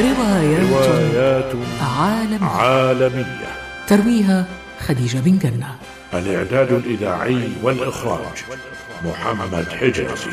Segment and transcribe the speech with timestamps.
[0.00, 1.52] روايات, روايات
[1.98, 2.46] عالمية.
[2.48, 3.50] عالمية.
[3.86, 4.44] ترويها
[4.78, 5.76] خديجة بن جنة.
[6.14, 8.44] الإعداد الإذاعي والإخراج
[9.04, 10.30] محمد حجازي.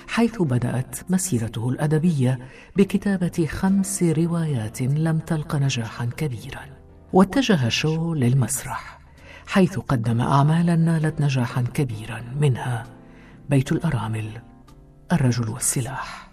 [0.07, 2.39] حيث بدأت مسيرته الأدبية
[2.75, 6.79] بكتابة خمس روايات لم تلق نجاحا كبيرا.
[7.13, 8.99] واتجه شو للمسرح
[9.47, 12.83] حيث قدم أعمالا نالت نجاحا كبيرا منها
[13.49, 14.29] بيت الأرامل
[15.11, 16.29] الرجل والسلاح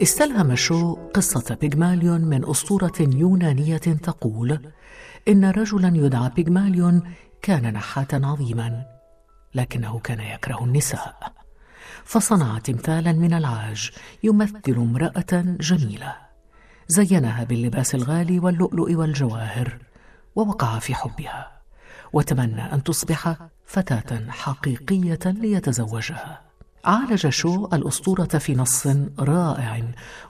[0.02, 4.60] استلهم شو قصة بيغماليون من أسطورة يونانية تقول
[5.28, 7.02] إن رجلا يدعى بيغماليون
[7.42, 8.84] كان نحاتا عظيما
[9.54, 11.37] لكنه كان يكره النساء.
[12.08, 13.90] فصنع تمثالا من العاج
[14.22, 16.16] يمثل امرأة جميلة.
[16.88, 19.78] زينها باللباس الغالي واللؤلؤ والجواهر
[20.36, 21.52] ووقع في حبها.
[22.12, 23.36] وتمنى أن تصبح
[23.66, 26.40] فتاة حقيقية ليتزوجها.
[26.84, 28.86] عالج شو الأسطورة في نص
[29.18, 29.82] رائع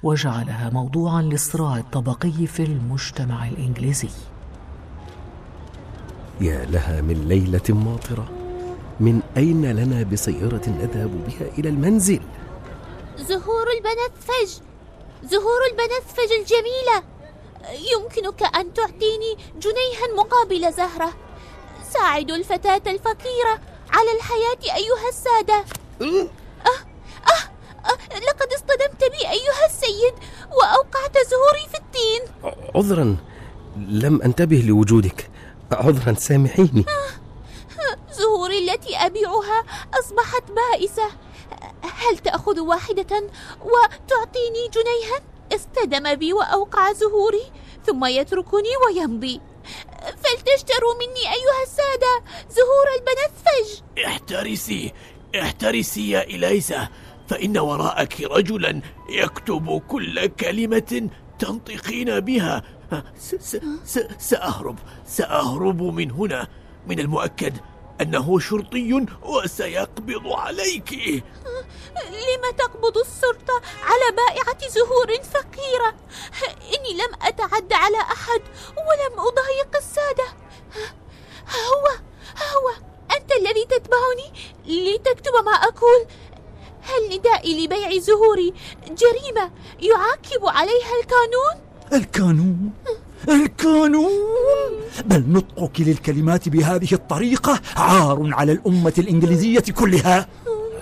[0.03, 4.10] وجعلها موضوعا للصراع الطبقي في المجتمع الإنجليزي.
[6.41, 8.38] يا لها من ليلة ماطرة.
[9.00, 12.20] من أين لنا بسيارة نذهب بها إلى المنزل؟
[13.16, 14.62] زهور البنفسج
[15.25, 17.03] زهور البنفسج الجميلة.
[17.92, 21.12] يمكنك أن تعطيني جنيها مقابل زهرة.
[21.92, 23.60] ساعدوا الفتاة الفقيرة
[23.91, 25.65] على الحياة أيها السادة.
[26.03, 26.28] أه
[26.66, 26.80] أه
[27.91, 30.15] أه لقد اصطدمت بي أيها السيد
[30.50, 33.16] وأوقعت زهوري في الطين عذرا
[33.76, 35.30] لم أنتبه لوجودك.
[35.72, 36.69] عذرا سامحيني.
[36.69, 37.17] التي
[39.06, 39.64] أبيعها
[40.00, 41.09] أصبحت بائسة.
[41.82, 45.20] هل تأخذ واحدة وتعطيني جنيها؟
[45.53, 47.53] اصطدم بي وأوقع زهوري
[47.86, 49.41] ثم يتركني ويمضي.
[50.03, 54.92] فلتشتروا مني أيها السادة زهور البنفسج احترسي
[55.41, 56.88] احترسي يا إليسا.
[57.28, 62.62] فإن وراءك رجلا يكتب كل كلمة تنطقين بها.
[63.19, 66.48] س س س سأهرب سأهرب من هنا
[66.86, 67.56] من المؤكد.
[68.00, 70.92] أنه شرطي وسيقبض عليك.
[72.09, 75.94] لم تقبض السلطة على بائعة زهور فقيرة؟
[76.75, 78.41] إني لم أتعد على أحد
[78.76, 80.24] ولم أضايق السادة.
[81.48, 81.86] هو
[82.54, 82.71] هو
[83.16, 86.06] أنت الذي تتبعني لتكتب ما أقول؟
[86.83, 88.54] هل ندائي لبيع زهوري
[88.89, 89.50] جريمة
[89.80, 92.72] يعاقب عليها القانون؟ القانون
[93.28, 94.10] القانون
[95.04, 100.28] بل نطقك للكلمات بهذه الطريقة عار على الأمة الإنجليزية كلها.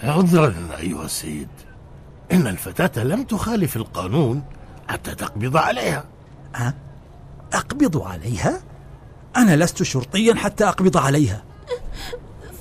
[0.03, 1.49] عذرا أيها السيد.
[2.33, 4.45] إن الفتاة لم تخالف القانون
[4.89, 6.05] حتى تقبض عليها.
[6.57, 6.75] أه؟
[7.53, 8.63] أقبض عليها؟
[9.37, 11.45] أنا لست شرطيا حتى أقبض عليها.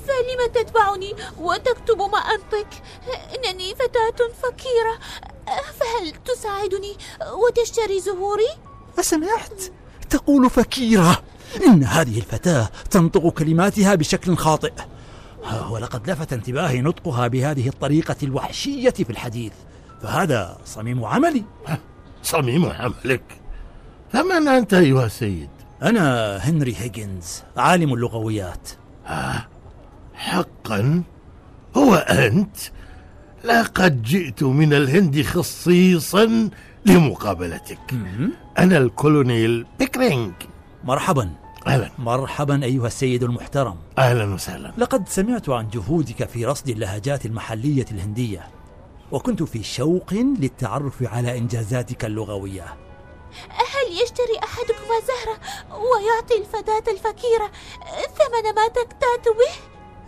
[0.06, 2.66] فلم تتبعني وتكتب ما أنطق؟
[3.34, 4.98] إنني فتاة فقيرة.
[5.46, 6.96] فهل تساعدني
[7.32, 8.48] وتشتري زهوري؟
[9.00, 9.62] أسمعت؟
[10.10, 11.22] تقول فكيرة
[11.66, 14.72] إن هذه الفتاة تنطق كلماتها بشكل خاطئ
[15.70, 19.52] ولقد لفت انتباهي نطقها بهذه الطريقة الوحشية في الحديث
[20.02, 21.44] فهذا صميم عملي
[22.22, 23.22] صميم عملك
[24.12, 25.48] فمن أنت أيها السيد؟
[25.82, 28.68] أنا هنري هيجنز عالم اللغويات
[30.14, 31.02] حقا
[31.76, 32.56] هو أنت؟
[33.44, 36.50] لقد جئت من الهند خصيصا
[36.86, 37.94] لمقابلتك.
[38.58, 40.32] أنا الكولونيل بيكرينج.
[40.84, 41.30] مرحبا.
[41.66, 41.90] أهلا.
[41.98, 43.76] مرحبا أيها السيد المحترم.
[43.98, 44.72] أهلا وسهلا.
[44.78, 48.48] لقد سمعت عن جهودك في رصد اللهجات المحلية الهندية
[49.12, 52.64] وكنت في شوق للتعرف على إنجازاتك اللغوية.
[53.50, 55.38] هل يشتري أحدكما زهرة
[55.76, 57.50] ويعطي الفتاة الفقيرة
[58.18, 59.54] ثمن ما تكتات به؟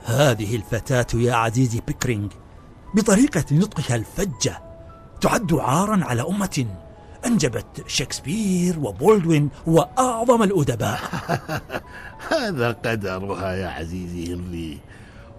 [0.05, 2.33] هذه الفتاة يا عزيزي بيكرينج
[2.95, 4.68] بطريقة نطقها الفجة.
[5.21, 6.67] تعد عارا على أمة
[7.27, 11.01] أنجبت شكسبير وبولدوين وأعظم الأدباء.
[12.33, 14.79] هذا قدرها يا عزيزي هنري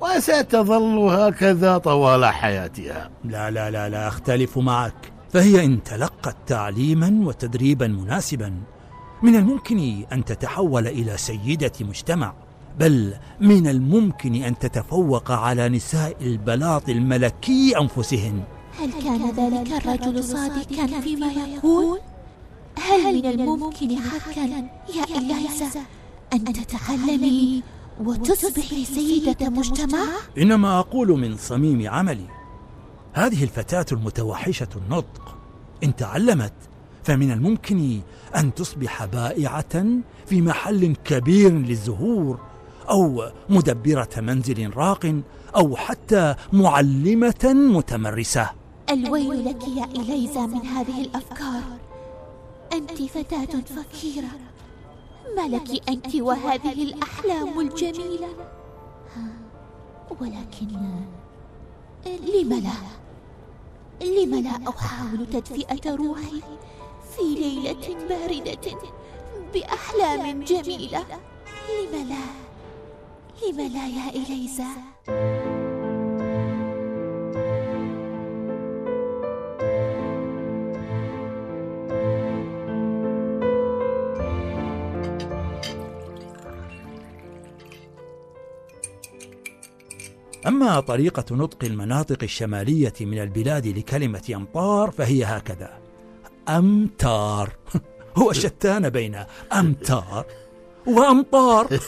[0.02, 3.10] وستظل هكذا طوال حياتها.
[3.24, 5.12] لا لا لا لا أختلف معك.
[5.34, 8.54] فهي إن تلقت تعليما وتدريبا مناسبا
[9.24, 12.34] من الممكن أن تتحول إلى سيدة مجتمع
[12.80, 18.44] بل من الممكن أن تتفوق على نساء البلاط الملكي أنفسهن.
[18.80, 22.00] هل كان ذلك الرجل صادقا فيما يقول؟
[22.78, 25.82] هل من الممكن حقا يا إليزا
[26.34, 27.64] أن تتعلمي
[28.00, 30.06] وتصبحي سيدة مجتمع؟
[30.38, 32.26] إنما أقول من صميم عملي
[33.14, 35.38] هذه الفتاة المتوحشة النطق
[35.84, 36.54] إن تعلمت
[37.04, 38.00] فمن الممكن
[38.36, 39.86] أن تصبح بائعة
[40.26, 42.40] في محل كبير للزهور
[42.90, 45.22] أو مدبرة منزل راق
[45.56, 48.59] أو حتى معلمة متمرسة
[48.92, 51.64] الويل لك يا إليزا من هذه الأفكار.
[52.74, 54.30] أنت فتاة فقيرة.
[55.38, 58.28] ما لك أنت وهذه الأحلام الجميلة؟
[60.22, 60.68] ولكن
[62.06, 62.80] لم لا؟
[64.06, 66.42] لم لا أحاول تدفئة روحي
[67.16, 68.78] في ليلة باردة
[69.54, 71.06] بأحلام جميلة؟
[71.70, 72.26] لم لا.
[73.48, 74.68] لم لا يا إليزا.
[90.48, 95.80] أما طريقة نطق المناطق الشمالية من البلاد لكلمة أمطار فهي هكذا.
[96.50, 97.50] أمتار.
[98.18, 100.26] هو شتان بين أمتار
[100.88, 101.68] وأمطار.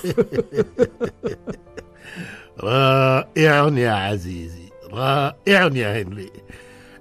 [2.59, 6.31] رائع يا عزيزي رائع يا هنري.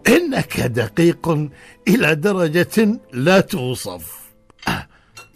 [0.09, 1.49] إنك دقيق
[1.89, 4.21] إلى درجة لا توصف.
[4.69, 4.87] آه،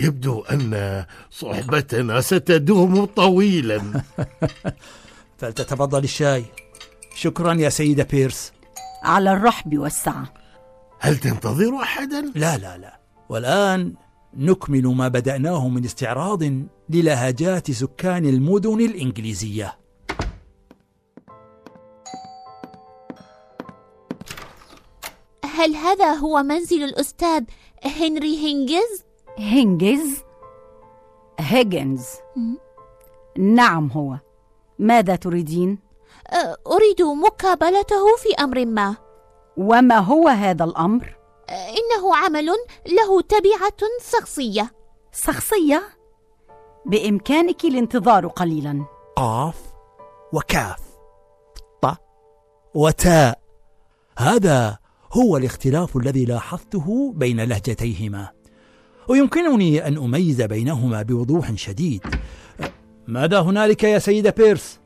[0.01, 3.83] يبدو أن صحبتنا ستدوم طويلا.
[5.39, 6.45] فلتتفضل الشاي.
[7.15, 8.53] شكرا يا سيدة بيرس.
[9.03, 10.35] على الرحب والسعة.
[11.01, 13.01] هل تنتظر أحدا؟ لا لا لا.
[13.29, 13.95] والآن
[14.35, 16.43] نكمل ما بدأناه من استعراض
[16.89, 19.79] للهجات سكان المدن الإنجليزية.
[25.45, 27.45] هل هذا هو منزل الأستاذ
[27.85, 29.05] هنري هينجز؟
[29.39, 30.23] هنجز
[31.41, 32.07] هيجنز.
[33.39, 34.19] نعم هو.
[34.79, 35.79] ماذا تريدين؟
[36.31, 38.97] أه، أريد مقابلته في أمر ما.
[39.57, 41.17] وما هو هذا الأمر؟
[41.49, 42.47] أه، إنه عمل
[42.87, 44.73] له تبعة شخصية.
[45.13, 45.83] شخصية؟
[46.87, 48.85] بإمكانك الانتظار قليلا.
[49.17, 49.57] قاف
[50.33, 50.81] وكاف.
[51.83, 51.87] ط
[52.75, 53.39] وتاء
[54.19, 54.79] هذا
[55.13, 58.29] هو الاختلاف الذي لاحظته بين لهجتيهما.
[59.09, 62.03] ويمكنني أن أميز بينهما بوضوح شديد.
[63.09, 64.81] ماذا هنالك يا سيدة بيرس؟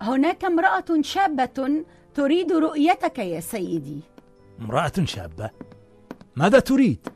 [0.00, 1.82] هناك امرأة شابة
[2.14, 4.00] تريد رؤيتك يا سيدي
[4.60, 5.50] امرأة شابة
[6.36, 7.08] ماذا تريد؟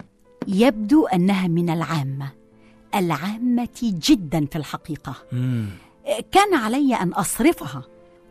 [0.49, 2.31] يبدو أنها من العامة
[2.95, 5.69] العامة جدا في الحقيقة مم.
[6.33, 7.83] كان علي أن أصرفها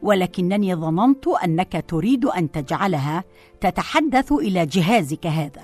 [0.01, 3.24] ولكنني ظننت أنك تريد أن تجعلها
[3.62, 5.62] تتحدث إلى جهازك هذا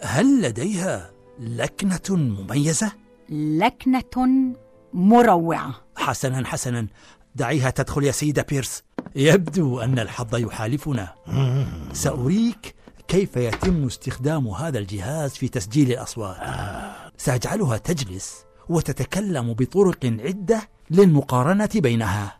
[0.00, 2.92] هل لديها لكنة مميزة؟
[3.30, 4.54] لكنة
[4.96, 5.74] مروعة.
[5.96, 6.86] حسنا حسنا.
[7.34, 8.82] دعيها تدخل يا سيدة بيرس.
[9.16, 11.14] يبدو أن الحظ يحالفنا.
[11.92, 12.74] سأريك
[13.08, 16.36] كيف يتم استخدام هذا الجهاز في تسجيل الأصوات.
[17.16, 22.38] سأجعلها تجلس وتتكلم بطرق عدة للمقارنة بينها.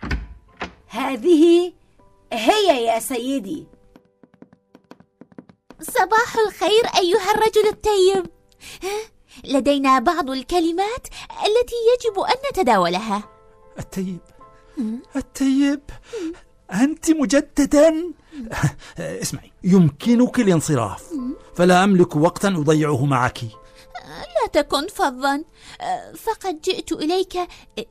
[0.88, 1.72] هذه
[2.32, 3.66] هي يا سيدي.
[5.80, 8.30] صباح الخير أيها الرجل الطيب؟
[9.44, 13.22] لدينا بعض الكلمات التي يجب أن نتداولها.
[13.78, 14.18] التيب.
[15.16, 15.80] الطيب
[16.72, 17.94] أنت مجددا.
[18.98, 19.52] اسمعي.
[19.64, 21.04] يمكنك الانصراف.
[21.54, 23.42] فلا أملك وقتا أضيعه معك.
[24.06, 25.44] لا تكن فظا.
[26.16, 27.36] فقد جئت إليك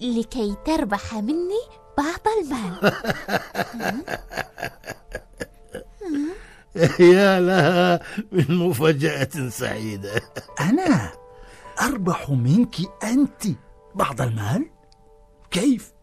[0.02, 1.62] لكي تربح مني
[1.98, 2.94] بعض المال.
[7.00, 8.00] يا لها
[8.32, 10.22] من مفاجأة سعيدة.
[10.60, 11.12] أنا؟
[11.82, 13.44] أربح منك أنت
[13.96, 14.70] بعض المال؟
[15.52, 15.94] كيف؟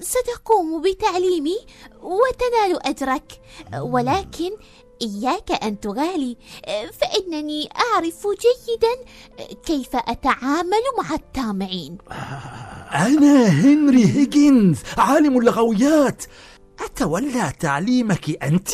[0.00, 1.56] ستقوم بتعليمي
[2.02, 3.40] وتنال أجرك
[3.78, 4.50] ولكن
[5.02, 6.36] إياك أن تغالي
[6.92, 9.04] فإنني أعرف جيدا
[9.66, 11.98] كيف أتعامل مع الطامعين
[13.08, 16.24] أنا هنري هيجينز عالم اللغويات
[16.80, 18.68] أتولى تعليمك أنت؟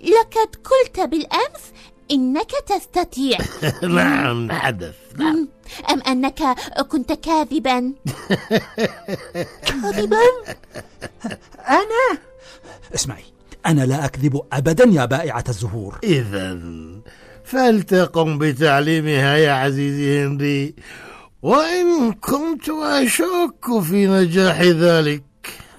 [0.00, 1.62] لقد قلت بالأمس
[2.10, 3.38] إنك تستطيع.
[3.82, 4.94] نعم حدث.
[5.16, 5.48] نعم.
[5.92, 6.42] أم أنك
[6.88, 7.78] كنت كاذبا؟
[9.66, 10.20] كاذبا؟
[11.68, 12.18] أنا؟
[12.94, 13.24] اسمعي
[13.66, 15.98] أنا لا أكذب أبدا يا بائعة الزهور.
[16.04, 16.58] إذا
[17.44, 20.74] فلتقم بتعليمها يا عزيزي هنري.
[21.42, 25.22] وإن كنت أشك في نجاح ذلك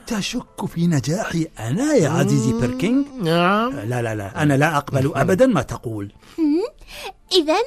[0.09, 3.71] تشك في نجاحي أنا يا عزيزي بيركينج؟ نعم.
[3.71, 6.11] لا لا لا أنا لا أقبل أبدا ما تقول.
[7.39, 7.57] إذا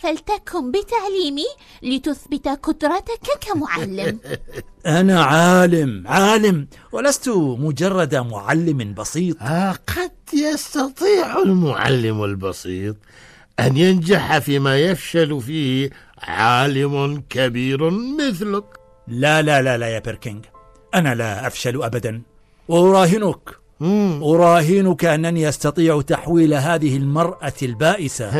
[0.00, 1.46] فلتكن بتعليمي
[1.82, 4.18] لتثبت قدرتك كمعلم.
[4.98, 7.28] أنا عالم عالم ولست
[7.58, 9.36] مجرد معلم بسيط.
[9.42, 12.96] آه قد يستطيع المعلم البسيط
[13.60, 15.90] أن ينجح فيما يفشل فيه
[16.22, 18.64] عالم كبير مثلك.
[19.08, 20.44] لا لا لا لا يا بيركينج
[20.94, 22.22] أنا لا أفشل أبدا.
[22.68, 23.58] وأراهنك.
[24.22, 28.30] أراهنك أنني أستطيع تحويل هذه المرأة البائسة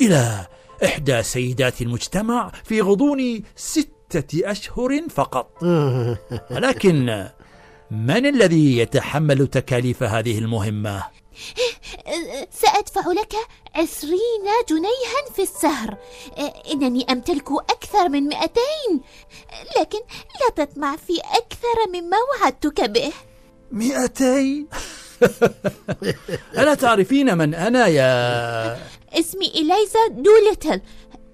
[0.00, 0.46] إلى
[0.84, 5.62] إحدى سيدات المجتمع في غضون ستة أشهر فقط.
[6.54, 7.26] ولكن
[7.90, 11.02] من الذي يتحمل تكاليف هذه المهمة؟
[12.52, 13.32] سأدفع لك
[13.74, 15.96] عشرين جنيها في السهر.
[16.72, 19.00] إنني أمتلك أكثر من مئتين
[19.80, 19.98] لكن
[20.40, 23.12] لا تطمع في أكثر مما وعدتك به.
[23.72, 24.66] مئتين؟
[26.58, 28.78] ألا تعرفين من أنا يا؟
[29.12, 30.80] اسمي إليزا دوليتل.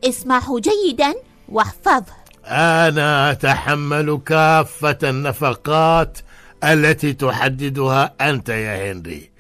[0.05, 1.15] اسمعه جيدا
[1.49, 2.27] واحفظه.
[2.47, 6.19] أنا أتحمل كافة النفقات
[6.65, 9.31] التي تحددها أنت يا هنري.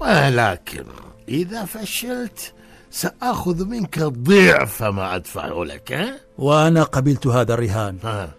[0.00, 0.84] ولكن
[1.28, 2.52] إذا فشلت
[2.90, 7.98] سأخذ منك ضعف ما أدفع لك ها؟ وأنا قبلت هذا الرهان.
[8.02, 8.34] ها.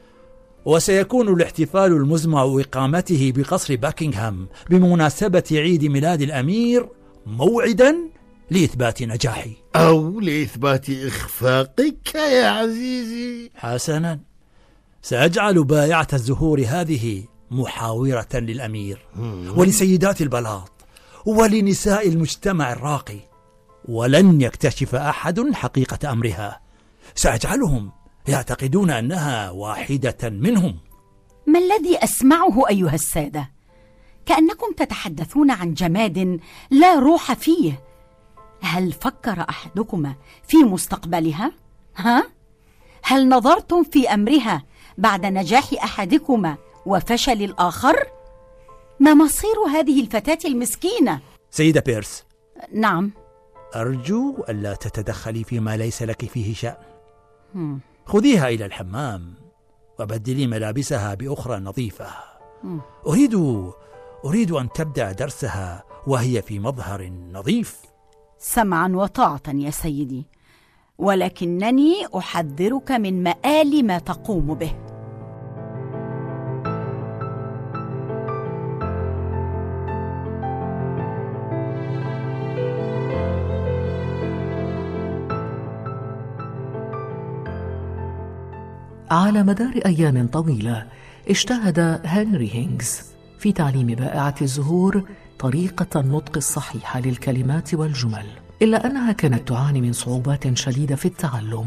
[0.65, 6.89] وسيكون الاحتفال المزمع إقامته بقصر باكنغهام بمناسبة عيد ميلاد الأمير
[7.25, 7.95] موعدا
[8.51, 9.53] لإثبات نجاحي.
[9.75, 13.51] أو لإثبات إخفاقك يا عزيزي.
[13.55, 14.19] حسنا.
[15.01, 19.05] سأجعل بائعة الزهور هذه محاورة للأمير
[19.55, 20.76] ولسيدات البلاط.
[21.27, 23.19] ولنساء المجتمع الراقي
[23.85, 26.61] ولن يكتشف أحد حقيقة أمرها
[27.15, 27.91] سأجعلهم
[28.27, 30.77] يعتقدون أنها واحدة منهم
[31.47, 33.51] ما الذي أسمعه أيها السادة؟
[34.25, 36.39] كأنكم تتحدثون عن جماد
[36.71, 37.83] لا روح فيه
[38.61, 40.15] هل فكر أحدكما
[40.47, 41.51] في مستقبلها؟
[41.95, 42.23] ها؟
[43.03, 44.63] هل نظرتم في أمرها
[44.97, 48.16] بعد نجاح أحدكما وفشل الآخر؟
[48.99, 51.19] ما مصير هذه الفتاة المسكينة؟
[51.51, 52.23] سيدة بيرس.
[52.73, 53.11] نعم.
[53.75, 56.77] أرجو ألا تتدخلي فيما ليس لك فيه شأن.
[58.05, 59.33] خذيها إلى الحمام
[59.99, 62.07] وبدلي ملابسها بأخرى نظيفة.
[63.07, 63.35] أريد
[64.25, 67.81] أريد أن تبدأ درسها وهي في مظهر نظيف.
[68.39, 70.25] سمعا وطاعة يا سيدي
[70.97, 74.96] ولكنني أحذرك من مآل ما تقوم به.
[89.11, 90.87] على مدار أيام طويلة
[91.29, 93.01] اجتهد هنري هينغز
[93.39, 95.03] في تعليم بائعة الزهور
[95.39, 98.25] طريقة النطق الصحيحة للكلمات والجمل
[98.61, 101.65] إلا أنها كانت تعاني من صعوبات شديدة في التعلم.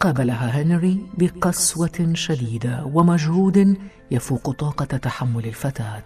[0.00, 3.76] قابلها هنري بقسوة شديدة ومجهود
[4.10, 6.04] يفوق طاقة تحمل الفتاة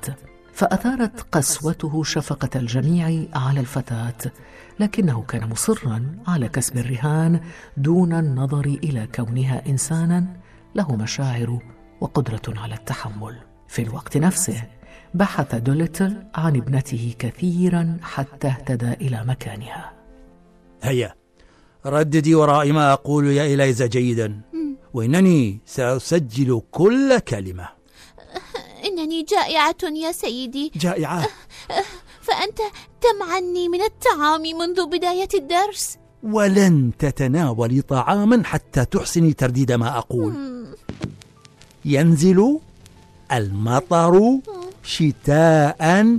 [0.52, 4.32] فأثارت قسوته شفقة الجميع على الفتاة
[4.80, 7.40] لكنه كان مصرا على كسب الرهان
[7.76, 10.26] دون النظر إلى كونها إنسانا
[10.74, 11.58] له مشاعر
[12.00, 13.36] وقدرة على التحمل.
[13.68, 14.62] في الوقت نفسه
[15.14, 19.92] بحث دوليتل عن ابنته كثيرا حتى اهتدى إلى مكانها.
[20.82, 21.14] هيا
[21.86, 24.40] رددي وراء ما أقول يا إليزا جيدا.
[24.94, 27.68] وإنني سأسجل كل كلمة.
[28.86, 30.72] إنني جائعة يا سيدي.
[30.76, 31.26] جائعة؟
[32.26, 32.58] فأنت
[33.00, 35.99] تمعني من الطعام منذ بداية الدرس.
[36.22, 40.34] ولن تتناولي طعاما حتى تحسني ترديد ما أقول.
[41.84, 42.58] ينزل
[43.32, 44.38] المطر
[44.82, 46.18] شتاء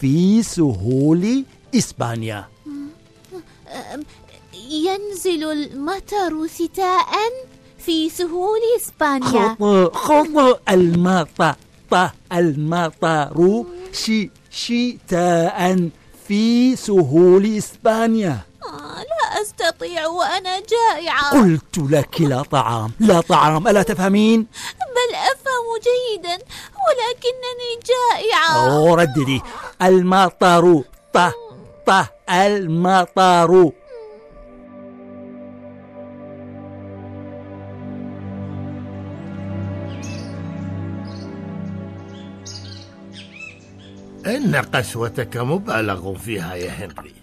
[0.00, 2.48] في سهول إسبانيا.
[4.70, 7.06] ينزل المطر شتاء
[7.78, 9.28] في سهول إسبانيا.
[9.28, 11.54] خطأ خطأ المطر
[12.32, 13.64] المطر
[14.50, 15.90] شتاء
[16.28, 18.38] في سهول إسبانيا.
[18.66, 21.30] آه، لا أستطيع وأنا جائعة.
[21.30, 22.92] قلت لك لا طعام.
[23.00, 23.68] لا طعام.
[23.68, 24.46] ألا تفهمين؟
[24.78, 26.44] بل أفهم جيدا
[26.84, 28.66] ولكنني جائعة.
[28.66, 29.42] أوه رددي.
[29.82, 30.82] المطر
[31.14, 31.18] ط
[31.86, 31.90] ط
[32.30, 33.70] المطر.
[44.28, 47.14] إن قسوتك مبالغ فيها يا هنري.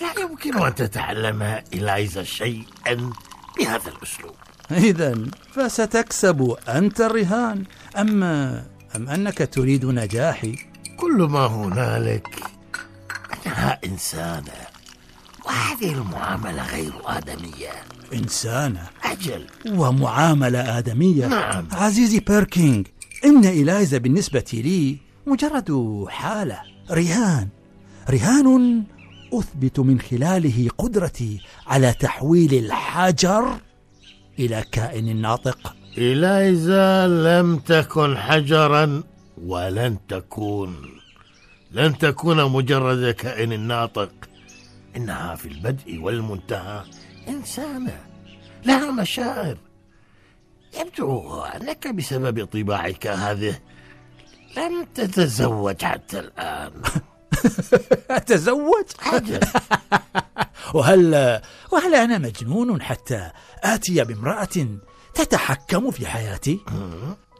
[0.00, 1.42] لا يمكن أن تتعلم
[1.74, 3.12] إلايزا شيئا
[3.58, 4.34] بهذا الأسلوب.
[4.70, 5.14] إذا
[5.52, 7.64] فستكسب أنت الرهان
[7.98, 8.64] أما
[8.96, 10.58] أم أنك تريد نجاحي؟
[10.96, 12.28] كل ما هنالك
[13.34, 14.52] أنها إنسانة
[15.44, 17.72] وهذه المعاملة غير آدمية.
[18.14, 18.86] إنسانة.
[19.04, 19.46] أجل.
[19.66, 21.68] ومعاملة آدمية؟ نعم.
[21.72, 22.86] عزيزي بيركينج
[23.24, 26.60] إن إلايزا بالنسبة لي مجرد حالة.
[26.90, 27.48] رهان.
[28.10, 28.82] رهان
[29.32, 33.56] أثبت من خلاله قدرتي على تحويل الحجر
[34.38, 35.76] إلى كائن ناطق.
[35.98, 39.02] إلايزا لم تكن حجرا
[39.44, 40.76] ولن تكون.
[41.72, 44.12] لن تكون مجرد كائن ناطق.
[44.96, 46.84] إنها في البدء والمنتهى
[47.28, 48.00] إنسانة.
[48.66, 49.56] لها مشاعر.
[50.80, 53.58] يبدو أنك بسبب طباعك هذه
[54.56, 56.72] لم تتزوج حتى الآن.
[58.10, 58.84] أتزوج؟
[60.74, 61.40] وهل
[61.72, 63.30] وهل أنا مجنون حتى
[63.64, 64.48] آتي بامرأة
[65.14, 66.60] تتحكم في حياتي؟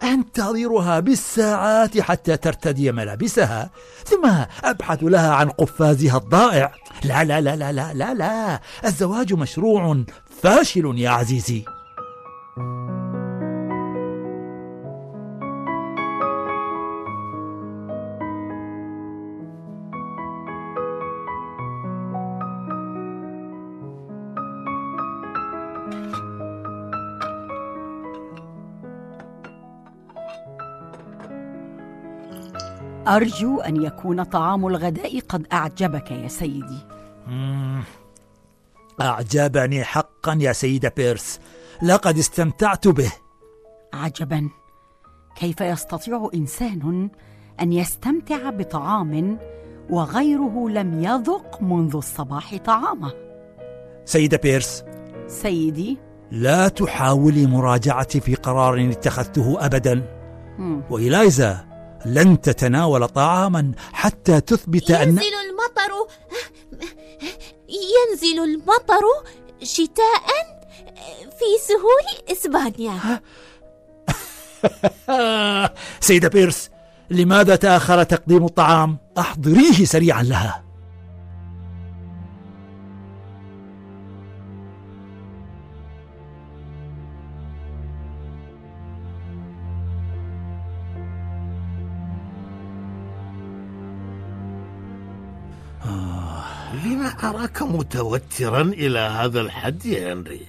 [0.03, 3.70] أنتظرها بالساعات حتى ترتدي ملابسها
[4.05, 4.31] ثم
[4.64, 6.74] أبحث لها عن قفازها الضائع.
[7.05, 8.61] لا لا لا لا لا لا لا.
[8.85, 10.05] الزواج مشروع
[10.42, 11.64] فاشل يا عزيزي.
[33.09, 36.79] أرجو أن يكون طعام الغداء قد أعجبك يا سيدي.
[39.01, 41.40] أعجبني حقا يا سيدة بيرس.
[41.83, 43.12] لقد استمتعت به.
[43.95, 44.49] عجبا.
[45.37, 47.11] كيف يستطيع إنسان
[47.61, 49.38] أن يستمتع بطعام
[49.90, 53.12] وغيره لم يذق منذ الصباح طعامه؟
[54.05, 54.85] سيدة بيرس.
[55.27, 55.99] سيدي.
[56.31, 60.03] لا تحاولي مراجعتي في قرار اتخذته أبدا.
[60.90, 61.74] وإلايزا
[62.07, 65.93] لن تتناول طعاما حتى تثبت أن ينزل المطر.
[67.69, 69.03] ينزل المطر
[69.62, 70.25] شتاء
[71.38, 73.21] في سهول إسبانيا.
[76.01, 76.71] سيدة بيرس
[77.11, 80.63] لماذا تأخر تقديم الطعام؟ أحضريه سريعا لها.
[97.55, 100.40] أراك متوترا إلى هذا الحد يا هنري.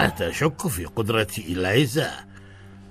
[0.00, 2.10] أتشك في قدرة إلايزا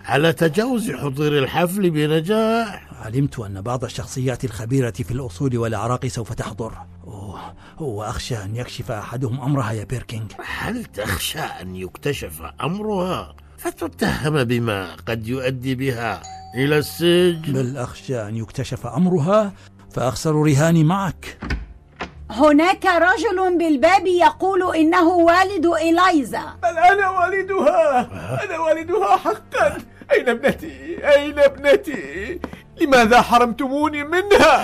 [0.06, 6.74] على تجاوز حضور الحفل بنجاح؟ علمت أن بعض الشخصيات الخبيرة في الأصول والأعراق سوف تحضر.
[7.04, 14.96] أوه، وأخشى أن يكشف أحدهم أمرها يا بيركينج هل تخشى أن يكتشف أمرها؟ فتتهم بما
[14.96, 16.22] قد يؤدي بها
[16.56, 19.54] إلى السجن؟ بل أخشى أن يكتشف أمرها
[19.92, 21.57] فأخسر رهاني معك.
[22.38, 28.00] هناك رجل بالباب يقول إنه والد إلايزا بل أنا والدها.
[28.44, 29.78] أنا والدها حقا.
[30.12, 32.40] أين ابنتي؟ أين ابنتي؟
[32.82, 34.56] لماذا حرمتموني منها؟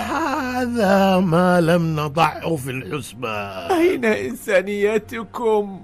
[0.62, 5.82] هذا ما لم نضعه في الحسبان أين إنسانيتكم؟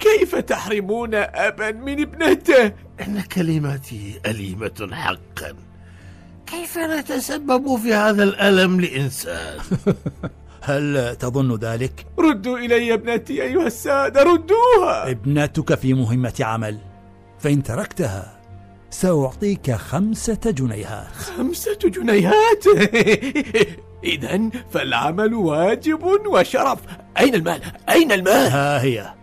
[0.00, 5.54] كيف تحرمون أبا من ابنته؟ إن كلماتي أليمة حقا.
[6.46, 9.58] كيف نتسبب في هذا الألم لإنسان؟
[10.62, 16.78] هل تظن ذلك؟ ردوا إلي ابنتي أيها السادة ردوها ابنتك في مهمة عمل
[17.38, 18.40] فإن تركتها
[18.90, 22.64] سأعطيك خمسة جنيهات خمسة جنيهات
[24.04, 26.78] إذا فالعمل واجب وشرف
[27.18, 29.14] أين المال؟ أين المال؟ ها هي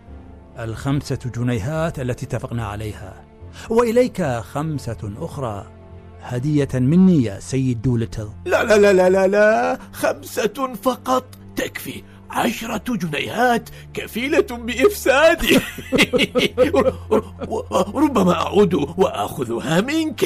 [0.58, 3.24] الخمسة جنيهات التي اتفقنا عليها
[3.70, 5.79] وإليك خمسة أخرى
[6.22, 8.28] هدية مني يا سيد دولتل.
[8.44, 9.78] لا لا لا لا لا لا.
[9.92, 11.24] خمسة فقط.
[11.56, 12.02] تكفي.
[12.30, 15.60] عشرة جنيهات كفيلة بإفسادي.
[17.94, 20.20] ربما أعود وأخذها منك.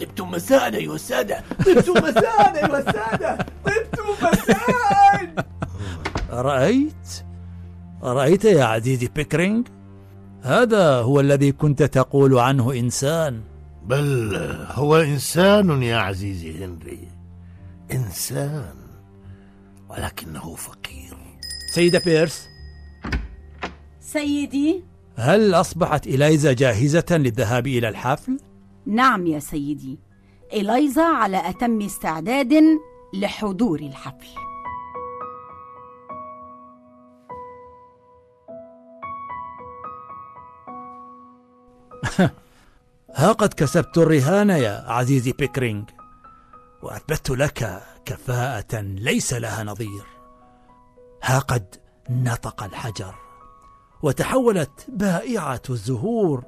[0.00, 5.34] طبتم مساء أيها السادة طبتم مساء أيها السادة طبتم مساء
[6.30, 7.24] رأيت؟
[8.02, 9.66] رأيت يا عزيزي بيكرينج؟
[10.42, 13.40] هذا هو الذي كنت تقول عنه إنسان.
[13.84, 14.36] بل
[14.70, 17.08] هو إنسان يا عزيزي هنري.
[17.92, 18.74] إنسان
[19.88, 21.16] ولكنه فقير.
[21.74, 22.48] سيدة بيرس.
[24.00, 24.84] سيدي.
[25.16, 28.38] هل أصبحت إليزا جاهزة للذهاب إلى الحفل؟
[28.86, 29.98] نعم يا سيدي.
[30.52, 32.54] إليزا على أتم استعداد
[33.14, 34.28] لحضور الحفل.
[43.16, 45.90] ها قد كسبت الرهان يا عزيزي بيكرينج
[46.82, 50.04] وأثبتت لك كفاءة ليس لها نظير.
[51.22, 51.76] ها قد
[52.10, 53.14] نطق الحجر
[54.02, 56.44] وتحولت بائعة الزهور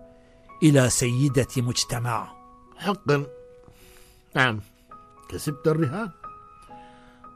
[0.63, 2.33] إلى سيدة مجتمع.
[2.77, 3.27] حقا.
[4.35, 4.61] نعم
[5.29, 6.11] كسبت الرهان.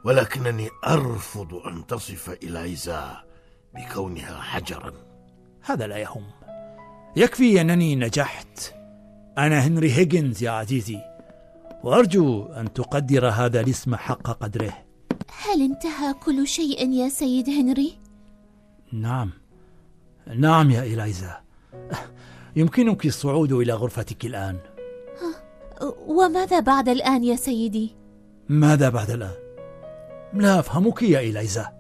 [0.05, 3.25] ولكنني أرفض أن تصف إليزا
[3.75, 4.93] بكونها حجرا.
[5.63, 6.31] هذا لا يهم.
[7.17, 8.80] يكفي أنني نجحت.
[9.47, 10.99] أنا هنري هيجنز يا عزيزي
[11.85, 14.85] وأرجو أن تقدر هذا الاسم حق قدره.
[15.43, 17.99] هل انتهى كل شيء يا سيد هنري؟
[18.93, 19.31] نعم.
[20.37, 21.41] نعم يا إليزا.
[22.57, 24.59] يمكنك الصعود إلى غرفتك الآن.
[26.07, 27.97] وماذا بعد الآن يا سيدي؟
[28.49, 29.37] ماذا بعد الآن؟
[30.35, 31.73] لا أفهمك يا إليزا.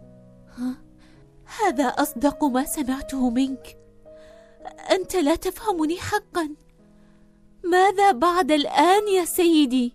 [1.60, 3.76] هذا أصدق ما سمعته منك.
[4.90, 6.48] أنت لا تفهمني حقا.
[7.64, 9.94] ماذا بعد الآن يا سيدي؟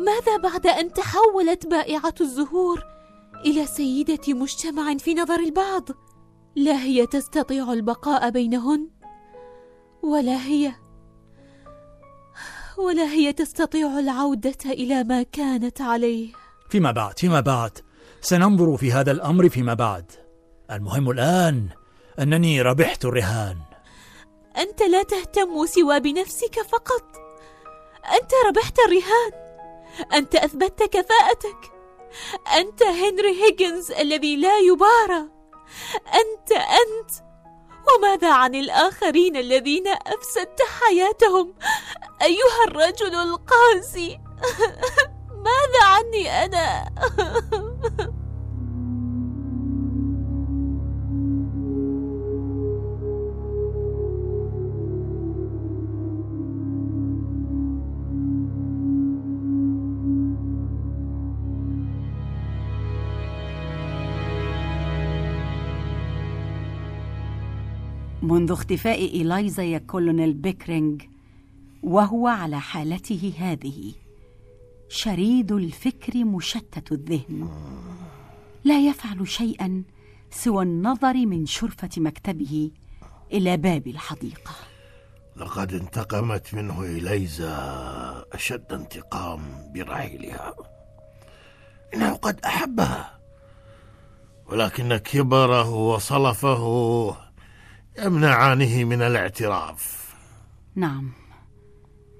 [0.00, 2.84] ماذا بعد أن تحولت بائعة الزهور
[3.46, 5.88] إلى سيدة مجتمع في نظر البعض؟
[6.56, 8.88] لا هي تستطيع البقاء بينهن
[10.02, 10.72] ولا هي
[12.78, 16.32] ولا هي تستطيع العودة إلى ما كانت عليه
[16.68, 17.78] فيما بعد فيما بعد
[18.20, 20.12] سننظر في هذا الأمر فيما بعد
[20.70, 21.68] المهم الآن
[22.18, 23.56] أنني ربحت الرهان
[24.58, 27.04] أنت لا تهتم سوى بنفسك فقط.
[28.12, 29.32] أنت ربحت الرهان.
[30.14, 31.72] أنت أثبتت كفاءتك.
[32.56, 35.28] أنت هنري هيجنز الذي لا يبارى.
[36.14, 37.10] أنت أنت.
[37.88, 41.54] وماذا عن الآخرين الذين أفسدت حياتهم؟
[42.22, 44.20] أيها الرجل القاسي.
[45.44, 46.84] ماذا عني أنا؟
[68.34, 71.02] منذ اختفاء إيلايزا يا كولونيل بيكرينج
[71.82, 73.92] وهو على حالته هذه.
[74.88, 77.48] شريد الفكر مشتت الذهن.
[78.64, 79.82] لا يفعل شيئا
[80.30, 82.70] سوى النظر من شرفة مكتبه
[83.32, 84.54] إلى باب الحديقة.
[85.36, 87.56] لقد انتقمت منه إيلايزا
[88.32, 89.40] أشد انتقام
[89.74, 90.54] برحيلها.
[91.94, 93.18] إنه قد أحبها
[94.46, 97.23] ولكن كبره وصلفه
[97.98, 100.14] يمنعانه من الاعتراف.
[100.74, 101.12] نعم.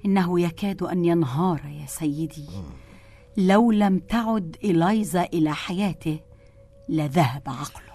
[0.05, 2.49] إنه يكاد أن ينهار يا سيدي.
[3.37, 6.21] لو لم تعد إلايزا إلى حياته
[6.89, 7.95] لذهب عقله.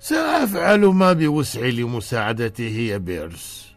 [0.00, 3.72] سأفعل ما بوسعي لمساعدته يا بيرس.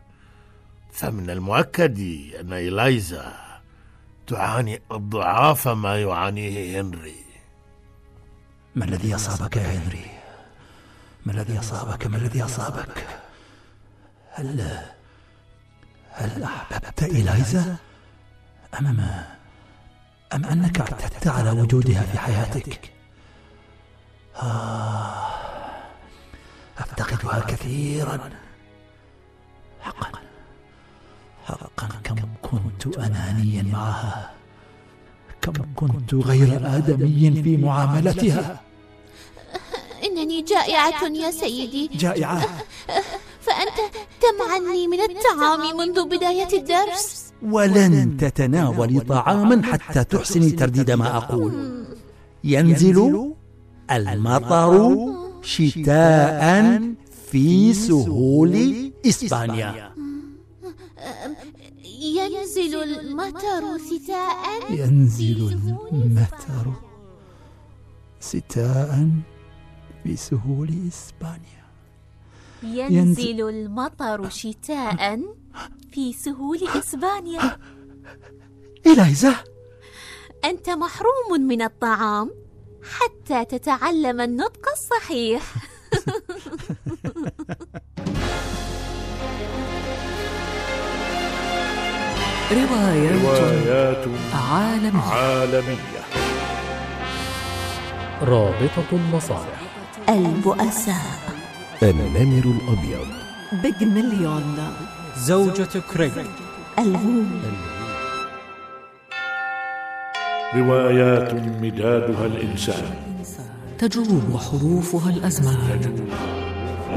[0.91, 1.99] فمن المؤكد
[2.39, 3.33] أن إلايزا
[4.27, 7.21] تعاني أضعاف ما يعانيه هنري.
[8.75, 10.05] ما الذي أصابك يا هنري؟
[11.25, 13.20] ما الذي أصابك؟ ما الذي أصابك؟
[14.41, 14.81] هل
[16.11, 17.75] هل أحببت إليزا؟
[18.79, 18.87] أم
[20.33, 22.91] أم أنك اعتدت على وجودها في حياتك؟
[24.35, 25.13] آه
[26.77, 28.29] أفتقدها كثيرا.
[29.81, 30.11] حقا.
[31.45, 31.87] حقا.
[32.03, 34.33] كم كنت أنانيا معها.
[35.41, 38.61] كم كنت غير آدمي في معاملتها.
[40.03, 41.87] إنني جائعة يا سيدي.
[41.87, 42.60] جائعة.
[44.21, 47.33] فأنت تمعني من الطعام منذ بداية الدرس.
[47.43, 51.85] ولن تتناولي طعاما حتى تحسني ترديد ما أقول.
[52.43, 53.33] ينزل
[53.91, 54.97] المطر
[55.41, 56.81] شتاء
[57.31, 59.91] في سهول إسبانيا.
[62.01, 65.59] ينزل المطر شتاء ينزل
[65.91, 66.73] المطر
[68.21, 69.09] شتاء
[70.03, 71.60] في سهول إسبانيا.
[72.63, 75.19] ينزل المطر شتاء
[75.91, 77.57] في سهول إسبانيا.
[78.85, 79.35] إليزا
[80.45, 82.31] أنت محروم من الطعام
[82.83, 85.43] حتى تتعلم النطق الصحيح.
[92.51, 95.01] روايات روايات عالمية.
[95.01, 96.01] عالمية.
[98.21, 99.61] رابطة المصالح.
[100.09, 101.30] البؤساء.
[101.83, 103.07] النمر الأبيض.
[103.63, 104.57] بيج مليون
[105.17, 106.11] زوجة كريغ
[106.79, 107.41] الهوم
[110.55, 112.83] روايات مدادها الإنسان.
[113.79, 116.07] تجوب حروفها الأزمان.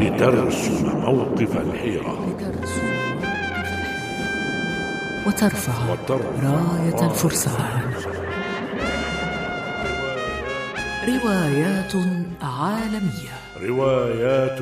[0.00, 2.36] لترسم موقف الحيرة.
[5.26, 7.10] وترفع وترفع راية.
[7.10, 7.94] الفرسان.
[11.08, 11.92] روايات
[12.42, 13.33] عالمية.
[13.62, 14.58] روايات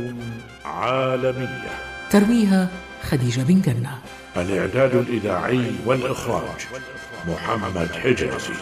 [0.64, 1.74] عالمية.
[2.11, 2.68] ترويها
[3.02, 3.98] خديجة بن جنة.
[4.37, 6.66] الإعداد الإذاعي والإخراج
[7.28, 8.55] محمد حجازي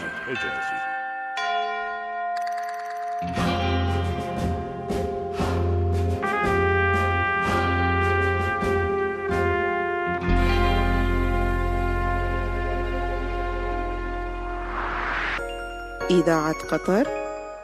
[16.11, 17.07] إذاعة قطر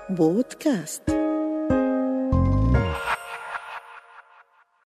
[0.10, 1.16] بودكاست.